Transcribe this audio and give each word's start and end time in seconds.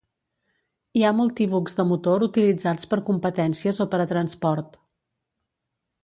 Hi 0.99 1.03
ha 1.05 1.09
multibucs 1.17 1.75
de 1.79 1.83
motor 1.89 2.25
utilitzats 2.27 2.89
per 2.93 2.99
competències 3.09 3.81
o 3.85 3.87
per 3.91 3.99
a 4.05 4.09
transport. 4.13 4.81